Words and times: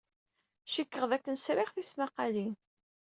Cikkeɣ 0.71 1.03
dakken 1.11 1.35
sriɣ 1.39 1.69
tismaqqalin. 1.71 2.53